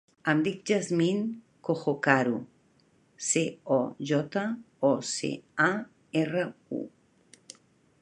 [0.31, 1.25] Em dic Yasmine
[1.67, 2.39] Cojocaru:
[3.27, 3.45] ce,
[3.77, 3.79] o,
[4.13, 4.47] jota,
[4.93, 5.33] o, ce,
[5.71, 5.73] a,
[6.25, 6.45] erra,
[6.81, 6.85] u.